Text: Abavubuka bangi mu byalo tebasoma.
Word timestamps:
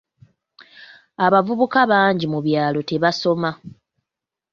Abavubuka 1.25 1.79
bangi 1.91 2.25
mu 2.33 2.39
byalo 2.45 2.79
tebasoma. 2.89 3.49